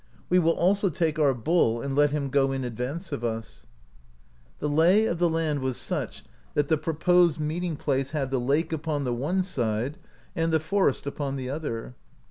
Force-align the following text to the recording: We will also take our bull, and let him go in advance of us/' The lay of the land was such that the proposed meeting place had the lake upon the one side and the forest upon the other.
We 0.31 0.39
will 0.39 0.53
also 0.55 0.89
take 0.89 1.19
our 1.19 1.35
bull, 1.35 1.79
and 1.79 1.95
let 1.95 2.09
him 2.09 2.29
go 2.29 2.51
in 2.51 2.63
advance 2.63 3.11
of 3.11 3.21
us/' 3.21 3.67
The 4.57 4.67
lay 4.67 5.05
of 5.05 5.19
the 5.19 5.29
land 5.29 5.59
was 5.59 5.77
such 5.77 6.23
that 6.55 6.69
the 6.69 6.77
proposed 6.79 7.39
meeting 7.39 7.75
place 7.77 8.09
had 8.09 8.31
the 8.31 8.39
lake 8.39 8.73
upon 8.73 9.03
the 9.03 9.13
one 9.13 9.43
side 9.43 9.99
and 10.35 10.51
the 10.51 10.59
forest 10.59 11.05
upon 11.05 11.35
the 11.35 11.51
other. 11.51 11.93